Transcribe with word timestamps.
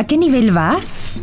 ¿A 0.00 0.04
qué 0.04 0.16
nivel 0.16 0.50
vas? 0.50 1.20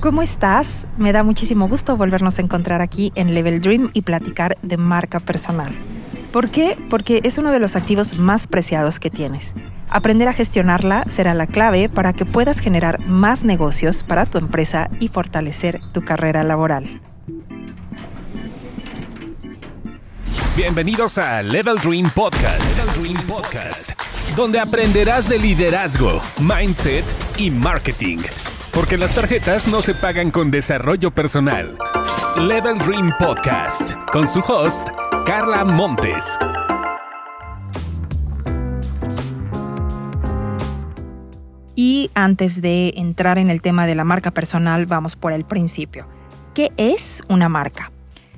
¿Cómo 0.00 0.22
estás? 0.22 0.88
Me 0.96 1.12
da 1.12 1.22
muchísimo 1.22 1.68
gusto 1.68 1.96
volvernos 1.96 2.40
a 2.40 2.42
encontrar 2.42 2.80
aquí 2.80 3.12
en 3.14 3.32
Level 3.32 3.60
Dream 3.60 3.90
y 3.92 4.02
platicar 4.02 4.58
de 4.60 4.76
marca 4.76 5.20
personal. 5.20 5.72
¿Por 6.32 6.50
qué? 6.50 6.76
Porque 6.90 7.20
es 7.22 7.38
uno 7.38 7.52
de 7.52 7.60
los 7.60 7.76
activos 7.76 8.18
más 8.18 8.48
preciados 8.48 8.98
que 8.98 9.08
tienes. 9.08 9.54
Aprender 9.88 10.26
a 10.26 10.32
gestionarla 10.32 11.04
será 11.06 11.32
la 11.32 11.46
clave 11.46 11.88
para 11.88 12.12
que 12.12 12.26
puedas 12.26 12.58
generar 12.58 13.06
más 13.06 13.44
negocios 13.44 14.02
para 14.02 14.26
tu 14.26 14.38
empresa 14.38 14.90
y 14.98 15.06
fortalecer 15.06 15.80
tu 15.92 16.00
carrera 16.02 16.42
laboral. 16.42 17.00
Bienvenidos 20.56 21.18
a 21.18 21.40
Level 21.40 21.76
Dream 21.76 22.10
Podcast. 22.10 22.76
Level 22.76 23.00
Dream 23.00 23.26
Podcast, 23.28 23.92
donde 24.36 24.60
aprenderás 24.60 25.28
de 25.28 25.38
liderazgo, 25.38 26.20
mindset 26.40 27.04
y 27.36 27.50
marketing. 27.50 28.18
Porque 28.72 28.96
las 28.96 29.14
tarjetas 29.14 29.68
no 29.68 29.82
se 29.82 29.94
pagan 29.94 30.30
con 30.30 30.50
desarrollo 30.50 31.10
personal. 31.10 31.76
Level 32.36 32.78
Dream 32.78 33.12
Podcast, 33.18 33.94
con 34.10 34.26
su 34.26 34.40
host, 34.40 34.88
Carla 35.26 35.64
Montes. 35.64 36.38
Y 41.74 42.10
antes 42.14 42.62
de 42.62 42.94
entrar 42.96 43.38
en 43.38 43.50
el 43.50 43.60
tema 43.60 43.86
de 43.86 43.94
la 43.94 44.04
marca 44.04 44.30
personal, 44.30 44.86
vamos 44.86 45.16
por 45.16 45.32
el 45.32 45.44
principio. 45.44 46.06
¿Qué 46.54 46.72
es 46.76 47.22
una 47.28 47.48
marca? 47.48 47.92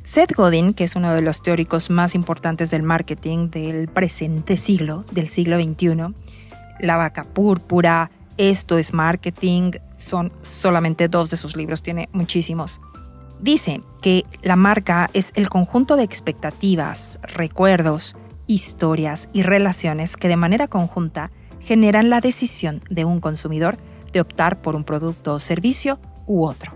Seth 0.04 0.34
Godin, 0.34 0.74
que 0.74 0.84
es 0.84 0.96
uno 0.96 1.14
de 1.14 1.22
los 1.22 1.40
teóricos 1.40 1.88
más 1.88 2.14
importantes 2.14 2.70
del 2.70 2.82
marketing 2.82 3.48
del 3.48 3.88
presente 3.88 4.58
siglo, 4.58 5.02
del 5.12 5.28
siglo 5.28 5.56
XXI, 5.58 6.14
La 6.78 6.96
vaca 6.96 7.24
púrpura, 7.24 8.10
Esto 8.36 8.76
es 8.76 8.92
marketing, 8.92 9.70
son 9.96 10.30
solamente 10.42 11.09
dos 11.09 11.30
de 11.30 11.38
sus 11.38 11.56
libros, 11.56 11.82
tiene 11.82 12.10
muchísimos. 12.12 12.82
Dice 13.40 13.80
que 14.02 14.26
la 14.42 14.56
marca 14.56 15.09
es 15.14 15.32
el 15.37 15.48
conjunto 15.48 15.96
de 15.96 16.02
expectativas, 16.02 17.18
recuerdos, 17.23 18.14
historias 18.46 19.30
y 19.32 19.42
relaciones 19.42 20.18
que 20.18 20.29
de 20.29 20.36
manera 20.36 20.68
conjunta 20.68 21.30
generan 21.60 22.10
la 22.10 22.20
decisión 22.20 22.82
de 22.90 23.07
un 23.07 23.20
consumidor 23.20 23.79
de 24.12 24.20
optar 24.20 24.60
por 24.60 24.76
un 24.76 24.84
producto 24.84 25.32
o 25.32 25.40
servicio 25.40 25.98
u 26.26 26.45
otro. 26.45 26.73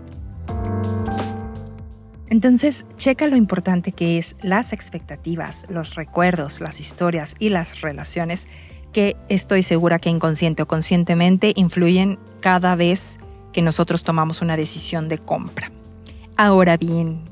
Entonces, 2.29 2.85
checa 2.95 3.27
lo 3.27 3.35
importante 3.35 3.91
que 3.91 4.19
es 4.19 4.35
las 4.43 4.71
expectativas, 4.71 5.65
los 5.69 5.95
recuerdos, 5.95 6.61
las 6.61 6.79
historias 6.79 7.35
y 7.39 7.49
las 7.49 7.81
relaciones 7.81 8.47
que 8.93 9.15
estoy 9.29 9.63
segura 9.63 9.99
que 9.99 10.09
inconsciente 10.09 10.63
o 10.63 10.67
conscientemente 10.67 11.53
influyen 11.55 12.19
cada 12.39 12.75
vez 12.75 13.17
que 13.51 13.63
nosotros 13.63 14.03
tomamos 14.03 14.41
una 14.41 14.57
decisión 14.57 15.07
de 15.07 15.17
compra. 15.17 15.71
Ahora 16.37 16.77
bien, 16.77 17.23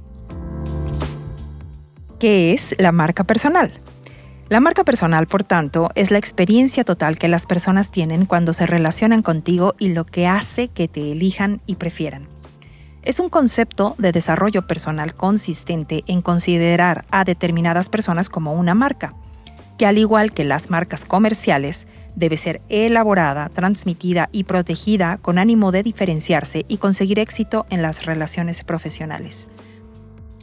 ¿qué 2.20 2.54
es 2.54 2.76
la 2.80 2.92
marca 2.92 3.24
personal? 3.24 3.72
La 4.50 4.60
marca 4.62 4.84
personal, 4.84 5.28
por 5.28 5.44
tanto, 5.44 5.92
es 5.94 6.10
la 6.10 6.18
experiencia 6.18 6.84
total 6.84 7.20
que 7.20 7.28
las 7.28 7.46
personas 7.46 7.92
tienen 7.92 8.26
cuando 8.26 8.54
se 8.54 8.66
relacionan 8.66 9.22
contigo 9.22 9.76
y 9.78 9.90
lo 9.90 10.06
que 10.06 10.26
hace 10.26 10.70
que 10.70 10.88
te 10.88 11.12
elijan 11.12 11.62
y 11.66 11.76
prefieran 11.76 12.37
es 13.08 13.22
un 13.22 13.30
concepto 13.30 13.96
de 13.98 14.12
desarrollo 14.12 14.68
personal 14.68 15.14
consistente 15.14 16.04
en 16.08 16.22
considerar 16.22 17.06
a 17.10 17.24
determinadas 17.24 17.88
personas 17.88 18.30
como 18.30 18.52
una 18.52 18.76
marca, 18.76 19.14
que 19.78 19.86
al 19.86 19.98
igual 19.98 20.34
que 20.34 20.44
las 20.44 20.70
marcas 20.70 21.06
comerciales, 21.06 21.88
debe 22.18 22.36
ser 22.36 22.62
elaborada, 22.68 23.48
transmitida 23.48 24.28
y 24.34 24.44
protegida 24.44 25.20
con 25.20 25.38
ánimo 25.38 25.72
de 25.72 25.84
diferenciarse 25.84 26.66
y 26.68 26.80
conseguir 26.80 27.20
éxito 27.20 27.66
en 27.70 27.82
las 27.82 28.06
relaciones 28.06 28.66
profesionales. 28.66 29.48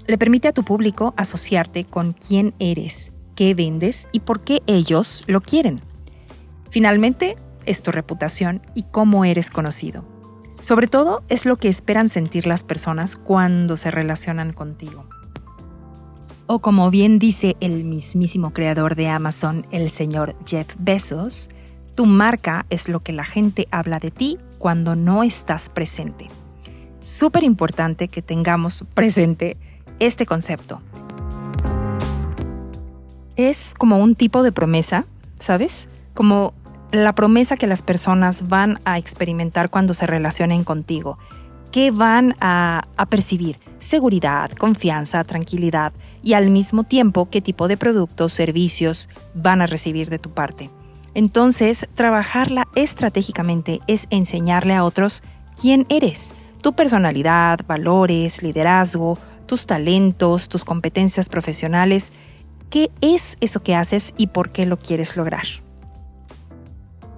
Le 0.07 0.17
permite 0.17 0.48
a 0.48 0.52
tu 0.52 0.64
público 0.64 1.13
asociarte 1.19 1.85
con 1.85 2.14
quién 2.14 2.55
eres, 2.58 3.13
qué 3.36 3.52
vendes 3.52 4.08
y 4.11 4.20
por 4.20 4.42
qué 4.42 4.63
ellos 4.67 5.25
lo 5.27 5.42
quieren. 5.42 5.83
Finalmente, 6.70 7.36
es 7.67 7.83
tu 7.83 7.91
reputación 7.91 8.63
y 8.75 8.85
cómo 8.85 9.27
eres 9.27 9.51
conocido. 9.51 10.14
Sobre 10.64 10.86
todo 10.86 11.23
es 11.29 11.45
lo 11.45 11.58
que 11.58 11.69
esperan 11.69 12.08
sentir 12.08 12.47
las 12.47 12.64
personas 12.64 13.17
cuando 13.17 13.77
se 13.77 13.91
relacionan 13.91 14.55
contigo. 14.55 15.05
O 16.47 16.61
como 16.61 16.91
bien 16.91 17.19
dice 17.19 17.55
el 17.61 17.85
mismísimo 17.85 18.55
creador 18.55 18.95
de 18.95 19.08
Amazon, 19.08 19.67
el 19.73 19.91
señor 19.91 20.35
Jeff 20.47 20.75
Bezos, 20.79 21.51
tu 21.95 22.07
marca 22.07 22.64
es 22.70 22.89
lo 22.89 23.01
que 23.01 23.13
la 23.13 23.25
gente 23.25 23.69
habla 23.70 23.98
de 23.98 24.11
ti 24.11 24.39
cuando 24.57 24.97
no 24.97 25.23
estás 25.23 25.69
presente. 25.69 26.29
Súper 26.98 27.42
importante 27.42 28.08
que 28.08 28.23
tengamos 28.23 28.86
presente 28.95 29.58
este 29.98 30.25
concepto. 30.25 30.81
Es 33.36 33.75
como 33.75 33.98
un 33.98 34.14
tipo 34.14 34.42
de 34.42 34.51
promesa, 34.51 35.05
¿sabes? 35.39 35.91
Como 36.14 36.55
la 37.03 37.15
promesa 37.15 37.57
que 37.57 37.67
las 37.67 37.83
personas 37.83 38.49
van 38.49 38.79
a 38.85 38.99
experimentar 38.99 39.71
cuando 39.71 39.95
se 39.95 40.07
relacionen 40.07 40.65
contigo. 40.65 41.19
¿Qué 41.73 41.91
van 41.91 42.37
a, 42.41 42.83
percibir? 43.11 43.59
Seguridad, 43.81 44.51
confianza, 44.53 45.25
tranquilidad 45.25 45.93
y 46.23 46.35
al 46.35 46.51
mismo 46.51 46.85
tiempo 46.85 47.29
qué 47.31 47.41
tipo 47.41 47.67
de 47.67 47.77
productos, 47.77 48.33
servicios 48.33 49.09
van 49.35 49.61
a 49.61 49.67
recibir 49.67 50.09
de 50.09 50.21
tu 50.21 50.31
parte. 50.31 50.71
Entonces, 51.15 51.89
trabajarla 51.95 52.69
estratégicamente 52.77 53.81
es 53.89 54.07
enseñarle 54.11 54.75
a 54.75 54.85
otros 54.85 55.23
quién 55.61 55.87
eres, 55.89 56.33
tu 56.63 56.75
personalidad, 56.75 57.59
valores, 57.67 58.43
liderazgo, 58.43 59.19
tus 59.47 59.67
talentos, 59.67 60.49
tus 60.49 60.65
competencias 60.65 61.29
profesionales, 61.29 62.13
qué 62.71 62.91
es 63.01 63.37
eso 63.41 63.63
que 63.63 63.75
haces 63.75 64.15
y 64.17 64.29
por 64.29 64.51
qué 64.51 64.65
lo 64.65 64.79
quieres 64.79 65.17
lograr. 65.17 65.64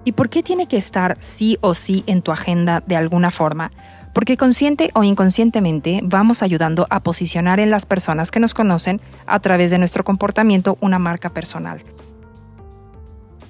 ¿Y 0.07 0.13
por 0.13 0.29
qué 0.29 0.41
tiene 0.41 0.69
que 0.69 0.77
estar 0.77 1.17
sí 1.19 1.57
o 1.59 1.73
sí 1.73 2.05
en 2.07 2.21
tu 2.21 2.31
agenda 2.31 2.81
de 2.87 2.95
alguna 2.95 3.29
forma? 3.29 3.73
Porque 4.13 4.37
consciente 4.37 4.89
o 4.93 5.03
inconscientemente 5.03 5.99
vamos 6.01 6.43
ayudando 6.43 6.87
a 6.89 7.01
posicionar 7.01 7.59
en 7.59 7.71
las 7.71 7.85
personas 7.85 8.31
que 8.31 8.39
nos 8.39 8.53
conocen 8.53 9.01
a 9.25 9.41
través 9.41 9.69
de 9.69 9.79
nuestro 9.79 10.05
comportamiento 10.05 10.77
una 10.79 10.97
marca 10.97 11.27
personal. 11.27 11.81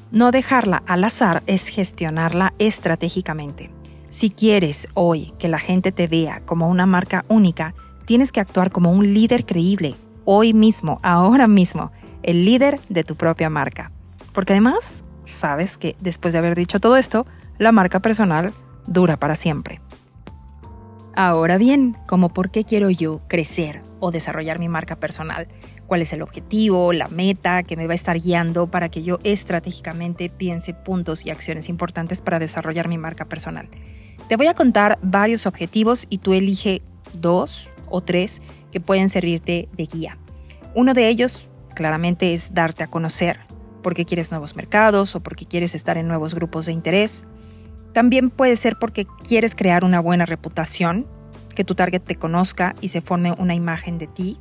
No 0.10 0.32
dejarla 0.32 0.82
al 0.88 1.04
azar 1.04 1.44
es 1.46 1.68
gestionarla 1.68 2.56
estratégicamente. 2.58 3.70
Si 4.10 4.32
quieres 4.32 4.88
hoy 4.96 5.34
que 5.38 5.50
la 5.50 5.60
gente 5.60 5.92
te 5.92 6.08
vea 6.08 6.42
como 6.44 6.70
una 6.70 6.88
marca 6.88 7.24
única, 7.28 7.76
tienes 8.08 8.32
que 8.32 8.40
actuar 8.40 8.72
como 8.72 8.92
un 8.92 9.14
líder 9.14 9.46
creíble, 9.46 9.96
hoy 10.26 10.54
mismo, 10.54 10.98
ahora 11.04 11.48
mismo, 11.48 11.92
el 12.24 12.46
líder 12.46 12.80
de 12.90 13.04
tu 13.04 13.14
propia 13.14 13.52
marca. 13.52 13.92
Porque 14.34 14.54
además, 14.54 15.04
sabes 15.28 15.78
que 15.78 15.96
después 16.00 16.34
de 16.34 16.40
haber 16.40 16.56
dicho 16.56 16.80
todo 16.80 16.98
esto, 16.98 17.26
la 17.58 17.72
marca 17.72 18.00
personal 18.00 18.54
dura 18.88 19.18
para 19.18 19.36
siempre. 19.36 19.82
Ahora 21.16 21.58
bien, 21.58 21.98
como 22.06 22.30
por 22.30 22.52
qué 22.52 22.64
quiero 22.64 22.90
yo 22.90 23.22
crecer 23.28 23.82
o 24.00 24.12
desarrollar 24.12 24.60
mi 24.60 24.70
marca 24.70 24.98
personal, 24.98 25.48
cuál 25.88 26.04
es 26.04 26.14
el 26.14 26.22
objetivo, 26.22 26.94
la 26.94 27.08
meta 27.08 27.64
que 27.64 27.76
me 27.76 27.88
va 27.88 27.94
a 27.94 27.96
estar 27.96 28.20
guiando 28.20 28.68
para 28.68 28.90
que 28.90 29.02
yo 29.02 29.18
estratégicamente 29.24 30.30
piense 30.30 30.76
puntos 30.76 31.26
y 31.26 31.32
acciones 31.32 31.70
importantes 31.70 32.22
para 32.22 32.38
desarrollar 32.38 32.88
mi 32.88 33.00
marca 33.00 33.26
personal. 33.26 33.68
Te 34.30 34.36
voy 34.36 34.48
a 34.48 34.54
contar 34.54 35.00
varios 35.02 35.48
objetivos 35.48 36.06
y 36.10 36.20
tú 36.20 36.34
elige 36.34 36.84
dos 37.14 37.70
o 37.90 38.02
tres 38.02 38.42
que 38.72 38.82
pueden 38.82 39.10
servirte 39.10 39.70
de 39.76 39.86
guía. 39.86 40.18
Uno 40.76 40.94
de 40.94 41.08
ellos 41.08 41.50
claramente 41.74 42.34
es 42.34 42.54
darte 42.54 42.84
a 42.84 42.88
conocer, 42.88 43.40
porque 43.88 44.04
quieres 44.04 44.32
nuevos 44.32 44.58
mercados 44.58 45.16
o 45.16 45.22
porque 45.22 45.46
quieres 45.46 45.74
estar 45.74 45.98
en 45.98 46.10
nuevos 46.10 46.36
grupos 46.36 46.66
de 46.66 46.74
interés. 46.74 47.24
También 47.94 48.30
puede 48.30 48.58
ser 48.58 48.78
porque 48.78 49.08
quieres 49.24 49.56
crear 49.56 49.86
una 49.86 50.02
buena 50.02 50.26
reputación, 50.26 51.08
que 51.56 51.64
tu 51.64 51.74
target 51.74 52.02
te 52.02 52.18
conozca 52.18 52.76
y 52.82 52.90
se 52.90 53.00
forme 53.00 53.32
una 53.38 53.56
imagen 53.56 53.98
de 53.98 54.08
ti, 54.08 54.40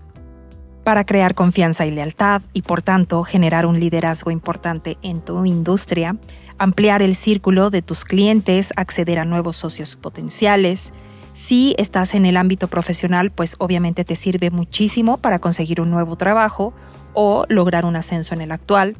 para 0.83 1.07
crear 1.07 1.37
confianza 1.37 1.87
y 1.87 1.93
lealtad 1.93 2.43
y 2.55 2.63
por 2.63 2.83
tanto 2.83 3.23
generar 3.23 3.67
un 3.67 3.79
liderazgo 3.79 4.33
importante 4.33 4.99
en 5.03 5.21
tu 5.21 5.47
industria, 5.47 6.17
ampliar 6.59 7.01
el 7.01 7.15
círculo 7.15 7.71
de 7.71 7.83
tus 7.83 8.05
clientes, 8.05 8.73
acceder 8.75 9.21
a 9.21 9.25
nuevos 9.25 9.57
socios 9.57 9.95
potenciales. 9.95 10.93
Si 11.35 11.77
estás 11.79 12.17
en 12.17 12.27
el 12.27 12.37
ámbito 12.37 12.67
profesional, 12.67 13.31
pues 13.31 13.55
obviamente 13.61 14.05
te 14.05 14.17
sirve 14.17 14.51
muchísimo 14.51 15.19
para 15.19 15.39
conseguir 15.39 15.81
un 15.81 15.93
nuevo 15.93 16.17
trabajo 16.17 16.75
o 17.15 17.45
lograr 17.49 17.85
un 17.85 17.95
ascenso 17.95 18.35
en 18.35 18.41
el 18.41 18.51
actual 18.51 18.97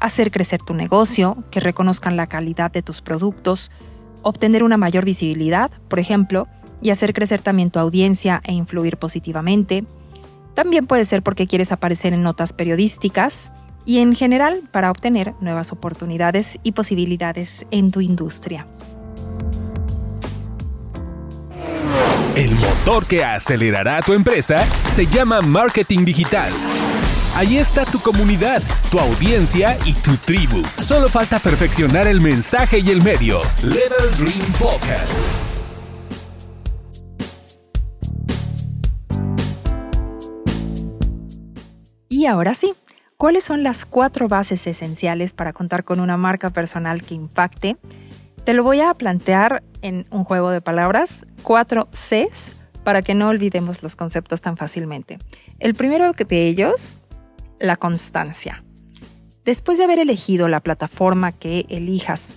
hacer 0.00 0.30
crecer 0.30 0.62
tu 0.62 0.74
negocio, 0.74 1.36
que 1.50 1.60
reconozcan 1.60 2.16
la 2.16 2.26
calidad 2.26 2.70
de 2.70 2.82
tus 2.82 3.02
productos, 3.02 3.70
obtener 4.22 4.62
una 4.62 4.76
mayor 4.76 5.04
visibilidad, 5.04 5.70
por 5.88 5.98
ejemplo, 5.98 6.48
y 6.82 6.90
hacer 6.90 7.12
crecer 7.12 7.42
también 7.42 7.70
tu 7.70 7.78
audiencia 7.78 8.40
e 8.44 8.52
influir 8.52 8.96
positivamente. 8.96 9.84
También 10.54 10.86
puede 10.86 11.04
ser 11.04 11.22
porque 11.22 11.46
quieres 11.46 11.72
aparecer 11.72 12.12
en 12.12 12.22
notas 12.22 12.52
periodísticas 12.52 13.52
y 13.86 13.98
en 13.98 14.14
general 14.14 14.62
para 14.70 14.90
obtener 14.90 15.34
nuevas 15.40 15.72
oportunidades 15.72 16.58
y 16.62 16.72
posibilidades 16.72 17.66
en 17.70 17.90
tu 17.90 18.00
industria. 18.00 18.66
El 22.36 22.54
motor 22.54 23.06
que 23.06 23.24
acelerará 23.24 24.00
tu 24.02 24.12
empresa 24.12 24.64
se 24.88 25.06
llama 25.06 25.40
marketing 25.40 26.04
digital. 26.04 26.50
Ahí 27.40 27.56
está 27.56 27.86
tu 27.86 27.98
comunidad, 27.98 28.62
tu 28.90 28.98
audiencia 28.98 29.74
y 29.86 29.94
tu 29.94 30.14
tribu. 30.18 30.62
Solo 30.82 31.08
falta 31.08 31.38
perfeccionar 31.38 32.06
el 32.06 32.20
mensaje 32.20 32.80
y 32.80 32.90
el 32.90 33.02
medio. 33.02 33.40
Level 33.62 34.10
Dream 34.18 34.52
Podcast. 34.58 35.22
Y 42.10 42.26
ahora 42.26 42.52
sí, 42.52 42.74
¿cuáles 43.16 43.42
son 43.42 43.62
las 43.62 43.86
cuatro 43.86 44.28
bases 44.28 44.66
esenciales 44.66 45.32
para 45.32 45.54
contar 45.54 45.84
con 45.84 45.98
una 46.00 46.18
marca 46.18 46.50
personal 46.50 47.00
que 47.00 47.14
impacte? 47.14 47.78
Te 48.44 48.52
lo 48.52 48.64
voy 48.64 48.82
a 48.82 48.92
plantear 48.92 49.62
en 49.80 50.06
un 50.10 50.24
juego 50.24 50.50
de 50.50 50.60
palabras, 50.60 51.24
cuatro 51.42 51.88
Cs, 51.90 52.52
para 52.84 53.00
que 53.00 53.14
no 53.14 53.28
olvidemos 53.28 53.82
los 53.82 53.96
conceptos 53.96 54.42
tan 54.42 54.58
fácilmente. 54.58 55.18
El 55.58 55.74
primero 55.74 56.12
de 56.12 56.46
ellos, 56.46 56.98
la 57.60 57.76
constancia. 57.76 58.64
Después 59.44 59.78
de 59.78 59.84
haber 59.84 59.98
elegido 59.98 60.48
la 60.48 60.60
plataforma 60.60 61.32
que 61.32 61.66
elijas 61.68 62.36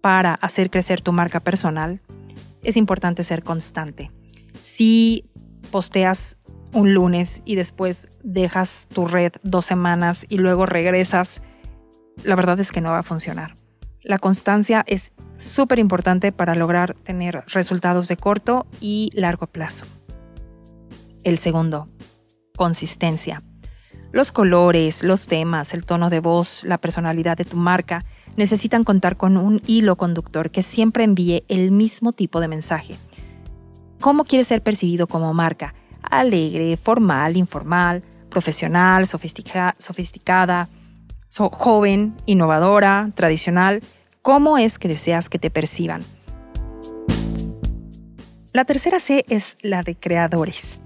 para 0.00 0.34
hacer 0.34 0.70
crecer 0.70 1.02
tu 1.02 1.12
marca 1.12 1.40
personal, 1.40 2.00
es 2.62 2.76
importante 2.76 3.22
ser 3.22 3.42
constante. 3.44 4.10
Si 4.60 5.30
posteas 5.70 6.36
un 6.72 6.94
lunes 6.94 7.42
y 7.44 7.54
después 7.54 8.08
dejas 8.22 8.88
tu 8.92 9.06
red 9.06 9.32
dos 9.42 9.66
semanas 9.66 10.26
y 10.28 10.38
luego 10.38 10.66
regresas, 10.66 11.42
la 12.24 12.36
verdad 12.36 12.60
es 12.60 12.72
que 12.72 12.80
no 12.80 12.90
va 12.90 12.98
a 12.98 13.02
funcionar. 13.02 13.54
La 14.02 14.18
constancia 14.18 14.82
es 14.86 15.12
súper 15.36 15.78
importante 15.78 16.32
para 16.32 16.54
lograr 16.54 16.94
tener 16.94 17.44
resultados 17.48 18.08
de 18.08 18.16
corto 18.16 18.66
y 18.80 19.10
largo 19.14 19.46
plazo. 19.46 19.84
El 21.22 21.36
segundo, 21.36 21.88
consistencia. 22.56 23.42
Los 24.12 24.32
colores, 24.32 25.04
los 25.04 25.28
temas, 25.28 25.72
el 25.72 25.84
tono 25.84 26.10
de 26.10 26.18
voz, 26.18 26.64
la 26.64 26.78
personalidad 26.78 27.36
de 27.36 27.44
tu 27.44 27.56
marca 27.56 28.04
necesitan 28.36 28.82
contar 28.82 29.16
con 29.16 29.36
un 29.36 29.62
hilo 29.66 29.96
conductor 29.96 30.50
que 30.50 30.62
siempre 30.62 31.04
envíe 31.04 31.44
el 31.48 31.70
mismo 31.70 32.12
tipo 32.12 32.40
de 32.40 32.48
mensaje. 32.48 32.96
¿Cómo 34.00 34.24
quieres 34.24 34.48
ser 34.48 34.62
percibido 34.62 35.06
como 35.06 35.32
marca? 35.32 35.74
Alegre, 36.02 36.76
formal, 36.76 37.36
informal, 37.36 38.02
profesional, 38.30 39.06
sofisticada, 39.06 40.68
joven, 41.52 42.16
innovadora, 42.26 43.10
tradicional. 43.14 43.80
¿Cómo 44.22 44.58
es 44.58 44.80
que 44.80 44.88
deseas 44.88 45.28
que 45.28 45.38
te 45.38 45.50
perciban? 45.50 46.02
La 48.52 48.64
tercera 48.64 48.98
C 48.98 49.24
es 49.28 49.56
la 49.62 49.84
de 49.84 49.94
creadores. 49.94 50.80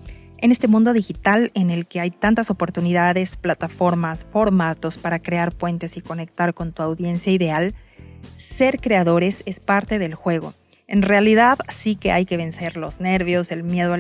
En 0.45 0.53
este 0.53 0.69
mundo 0.69 0.93
digital 0.93 1.51
en 1.55 1.71
el 1.71 1.87
que 1.87 2.01
hay 2.01 2.11
tantas 2.11 2.51
oportunidades, 2.51 3.39
plataformas, 3.39 4.27
formatos 4.27 4.99
para 4.99 5.19
crear 5.19 5.53
puentes 5.53 5.97
y 5.97 6.03
conectar 6.03 6.53
con 6.53 6.73
tu 6.73 6.83
audiencia 6.83 7.33
ideal, 7.33 7.75
ser 8.35 8.79
creadores 8.79 9.43
es 9.47 9.61
parte 9.61 9.99
del 9.99 10.15
juego. 10.15 10.53
En 10.87 11.01
realidad 11.01 11.57
sí 11.71 11.97
que 11.97 12.13
hay 12.13 12.27
que 12.27 12.37
vencer 12.37 12.77
los 12.77 13.01
nervios, 13.01 13.53
el 13.53 13.63
miedo 13.63 13.97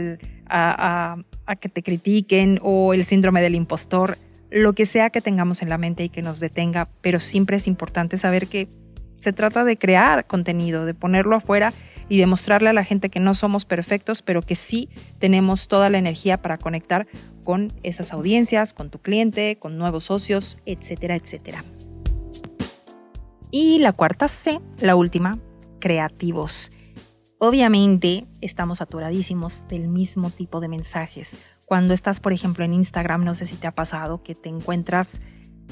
a, 0.46 1.17
a 1.46 1.56
que 1.56 1.70
te 1.70 1.82
critiquen 1.82 2.58
o 2.61 2.93
el 2.93 3.05
síndrome 3.05 3.41
del 3.41 3.55
impostor 3.55 4.19
lo 4.55 4.73
que 4.73 4.87
sea 4.87 5.11
que 5.11 5.20
tengamos 5.20 5.62
en 5.62 5.69
la 5.69 5.79
mente 5.79 6.05
y 6.05 6.08
que 6.08 6.23
nos 6.23 6.38
detenga, 6.38 6.88
pero 7.00 7.19
siempre 7.19 7.56
es 7.56 7.67
importante 7.67 8.17
saber 8.17 8.46
que 8.46 8.69
se 9.16 9.32
trata 9.32 9.64
de 9.64 9.76
crear 9.76 10.26
contenido, 10.26 10.84
de 10.84 10.94
ponerlo 10.94 11.37
afuera 11.37 11.72
y 12.08 12.19
demostrarle 12.19 12.70
a 12.70 12.72
la 12.72 12.84
gente 12.84 13.11
que 13.11 13.20
no 13.20 13.34
somos 13.34 13.64
perfectos, 13.64 14.22
pero 14.22 14.43
que 14.43 14.55
sí 14.55 14.88
tenemos 15.19 15.69
toda 15.69 15.88
la 15.90 15.99
energía 15.99 16.40
para 16.40 16.56
conectar 16.56 17.06
con 17.43 17.72
esas 17.82 18.12
audiencias, 18.12 18.75
con 18.75 18.90
tu 18.90 19.00
cliente, 19.00 19.58
con 19.58 19.78
nuevos 19.78 20.05
socios, 20.05 20.58
etcétera, 20.66 21.14
etcétera. 21.16 21.64
Y 23.50 23.78
la 23.78 23.93
cuarta 23.93 24.26
C, 24.26 24.61
la 24.81 24.96
última, 24.96 25.38
creativos. 25.81 26.72
Obviamente 27.38 28.26
estamos 28.40 28.78
saturadísimos 28.78 29.69
del 29.69 29.88
mismo 29.88 30.31
tipo 30.31 30.60
de 30.60 30.69
mensajes. 30.69 31.38
Cuando 31.67 31.94
estás, 31.94 32.20
por 32.20 32.32
ejemplo, 32.32 32.64
en 32.64 32.72
Instagram, 32.72 33.25
no 33.25 33.34
sé 33.34 33.46
si 33.46 33.56
te 33.56 33.67
ha 33.67 33.75
pasado 33.75 34.22
que 34.22 34.34
te 34.34 34.49
encuentras 34.49 35.20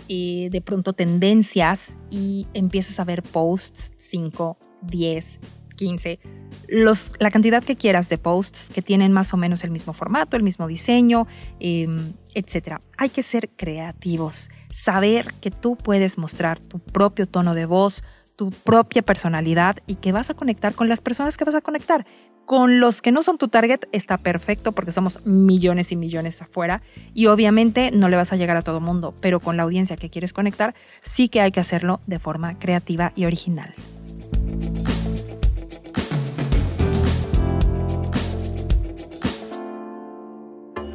eh, 0.09 0.49
de 0.51 0.61
pronto 0.61 0.93
tendencias 0.93 1.97
y 2.11 2.47
empiezas 2.55 3.01
a 3.01 3.05
ver 3.05 3.23
posts 3.23 3.93
5, 3.97 4.59
10, 4.83 5.41
15, 5.77 6.21
los, 6.69 7.15
la 7.19 7.31
cantidad 7.31 7.63
que 7.63 7.77
quieras 7.77 8.09
de 8.09 8.19
posts 8.19 8.71
que 8.71 8.83
tienen 8.83 9.13
más 9.13 9.33
o 9.35 9.37
menos 9.37 9.65
el 9.65 9.71
mismo 9.71 9.93
formato, 9.93 10.37
el 10.37 10.43
mismo 10.43 10.67
diseño, 10.67 11.27
eh, 11.61 11.89
etc. 12.35 12.79
Hay 12.99 13.09
que 13.09 13.23
ser 13.23 13.51
creativos, 13.51 14.51
saber 14.71 15.33
que 15.41 15.51
tú 15.51 15.77
puedes 15.77 16.19
mostrar 16.19 16.59
tu 16.59 16.79
propio 16.79 17.27
tono 17.27 17.55
de 17.55 17.67
voz, 17.67 18.05
tu 18.37 18.51
propia 18.51 19.03
personalidad 19.03 19.77
y 19.87 19.97
que 19.97 20.13
vas 20.13 20.31
a 20.31 20.35
conectar 20.35 20.75
con 20.75 20.89
las 20.89 21.01
personas 21.01 21.37
que 21.37 21.45
vas 21.45 21.55
a 21.55 21.61
conectar. 21.61 22.07
Con 22.45 22.81
los 22.81 23.03
que 23.03 23.13
no 23.13 23.23
son 23.23 23.39
tu 23.39 23.49
target 23.49 23.81
está 23.93 24.19
perfecto 24.19 24.73
porque 24.73 24.91
somos 24.91 25.25
millones 25.25 25.93
y 25.93 25.97
millones 25.97 26.43
afuera 26.43 26.83
y 27.15 27.27
obviamente 27.27 27.91
no 27.93 28.09
le 28.09 28.17
vas 28.17 28.33
a 28.33 28.37
llegar 28.37 28.57
a 28.57 28.63
todo 28.63 28.81
mundo, 28.81 29.15
pero 29.21 29.41
con 29.41 29.57
la 29.57 29.63
audiencia 29.63 29.97
que 29.97 30.11
quieres 30.11 30.33
conectar 30.33 30.75
sí 31.03 31.29
que 31.29 31.41
hay 31.41 31.53
que 31.53 31.61
hacerlo 31.61 32.01
de 32.07 32.19
forma 32.19 32.59
creativa 32.59 33.13
y 33.15 33.27
original. 33.27 33.75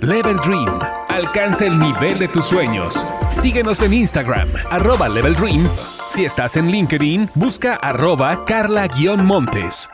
Level 0.02 0.38
Dream. 0.38 0.80
Alcanza 1.10 1.66
el 1.66 1.80
nivel 1.80 2.20
de 2.20 2.28
tus 2.28 2.46
sueños. 2.46 3.04
Síguenos 3.30 3.82
en 3.82 3.94
Instagram, 3.94 4.50
arroba 4.70 5.10
Level 5.10 5.36
Dream 5.36 5.68
si 6.18 6.26
estás 6.26 6.56
en 6.56 6.72
LinkedIn, 6.72 7.30
busca 7.36 7.76
arroba 7.76 8.44
carla-montes. 8.44 9.88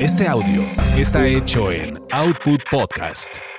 Este 0.00 0.26
audio 0.26 0.64
está 0.96 1.24
hecho 1.28 1.70
en 1.70 2.02
Output 2.10 2.62
Podcast. 2.68 3.49